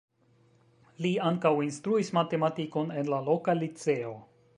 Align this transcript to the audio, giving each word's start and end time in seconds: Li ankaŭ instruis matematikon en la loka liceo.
Li 1.05 1.11
ankaŭ 1.25 1.51
instruis 1.67 2.09
matematikon 2.19 2.91
en 3.03 3.13
la 3.15 3.21
loka 3.29 3.57
liceo. 3.61 4.17